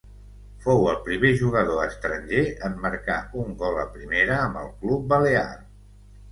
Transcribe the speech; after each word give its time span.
Fou 0.61 0.79
el 0.93 0.95
primer 1.07 1.29
jugador 1.41 1.83
estranger 1.83 2.41
en 2.69 2.79
marcar 2.87 3.19
un 3.45 3.55
gol 3.63 3.79
a 3.85 3.87
Primera 4.01 4.41
amb 4.49 4.61
el 4.67 4.75
club 4.83 5.09
balear. 5.15 5.49